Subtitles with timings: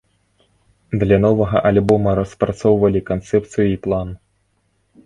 [1.03, 4.07] Для новага альбома распрацоўвалі канцэпцыю і план?